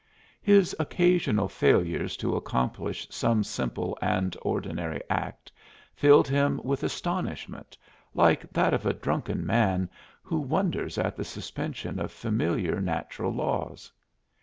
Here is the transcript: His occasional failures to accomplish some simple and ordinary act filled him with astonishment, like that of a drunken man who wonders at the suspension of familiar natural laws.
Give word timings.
His 0.41 0.75
occasional 0.79 1.47
failures 1.47 2.17
to 2.17 2.35
accomplish 2.35 3.07
some 3.11 3.43
simple 3.43 3.95
and 4.01 4.35
ordinary 4.41 4.99
act 5.11 5.51
filled 5.93 6.27
him 6.27 6.59
with 6.63 6.81
astonishment, 6.81 7.77
like 8.15 8.51
that 8.51 8.73
of 8.73 8.87
a 8.87 8.93
drunken 8.93 9.45
man 9.45 9.91
who 10.23 10.39
wonders 10.39 10.97
at 10.97 11.15
the 11.15 11.23
suspension 11.23 11.99
of 11.99 12.11
familiar 12.11 12.81
natural 12.81 13.31
laws. 13.31 13.91